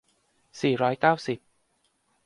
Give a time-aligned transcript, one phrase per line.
[0.61, 1.39] สี่ร้อยเก้าสิบ